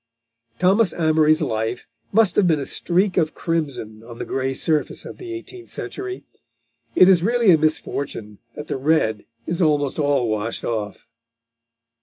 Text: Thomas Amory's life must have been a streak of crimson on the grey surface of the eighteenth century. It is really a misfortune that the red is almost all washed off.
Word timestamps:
Thomas 0.57 0.93
Amory's 0.95 1.43
life 1.43 1.85
must 2.11 2.35
have 2.35 2.47
been 2.47 2.59
a 2.59 2.65
streak 2.65 3.17
of 3.17 3.35
crimson 3.35 4.01
on 4.01 4.17
the 4.17 4.25
grey 4.25 4.55
surface 4.55 5.05
of 5.05 5.19
the 5.19 5.31
eighteenth 5.31 5.69
century. 5.69 6.23
It 6.95 7.07
is 7.07 7.21
really 7.21 7.51
a 7.51 7.57
misfortune 7.59 8.39
that 8.55 8.65
the 8.65 8.77
red 8.77 9.27
is 9.45 9.61
almost 9.61 9.99
all 9.99 10.27
washed 10.27 10.63
off. 10.65 11.07